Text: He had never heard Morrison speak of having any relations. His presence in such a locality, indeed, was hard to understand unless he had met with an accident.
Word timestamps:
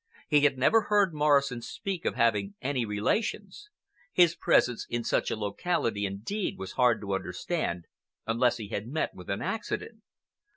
He 0.27 0.39
had 0.41 0.57
never 0.57 0.85
heard 0.89 1.13
Morrison 1.13 1.61
speak 1.61 2.05
of 2.05 2.15
having 2.15 2.55
any 2.59 2.85
relations. 2.85 3.69
His 4.11 4.35
presence 4.35 4.87
in 4.89 5.03
such 5.03 5.29
a 5.29 5.35
locality, 5.35 6.07
indeed, 6.07 6.57
was 6.57 6.71
hard 6.71 7.01
to 7.01 7.13
understand 7.13 7.85
unless 8.25 8.57
he 8.57 8.69
had 8.69 8.87
met 8.87 9.13
with 9.13 9.29
an 9.29 9.43
accident. 9.43 10.01